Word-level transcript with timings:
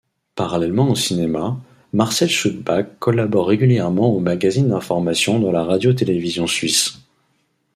Parallèlement 0.33 0.89
au 0.89 0.95
cinéma, 0.95 1.59
Marcel 1.93 2.27
Schüpbach 2.27 2.87
collabore 2.97 3.45
régulièrement 3.49 4.11
aux 4.15 4.19
magazines 4.19 4.69
d'information 4.69 5.39
de 5.39 5.47
la 5.51 5.63
Radio-Télévision 5.63 6.47
suisse. 6.47 6.97